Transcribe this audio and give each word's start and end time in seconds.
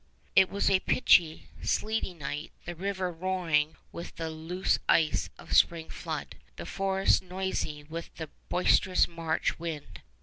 It 0.35 0.49
was 0.49 0.67
a 0.67 0.79
pitchy, 0.79 1.49
sleety 1.61 2.15
night, 2.15 2.51
the 2.65 2.73
river 2.73 3.11
roaring 3.11 3.75
with 3.91 4.15
the 4.15 4.31
loose 4.31 4.79
ice 4.89 5.29
of 5.37 5.55
spring 5.55 5.91
flood, 5.91 6.37
the 6.55 6.65
forests 6.65 7.21
noisy 7.21 7.83
with 7.83 8.09
the 8.15 8.31
boisterous 8.49 9.07
March 9.07 9.59
wind. 9.59 10.01